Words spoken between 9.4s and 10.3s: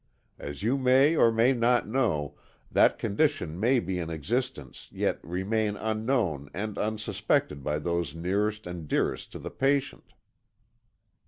patient."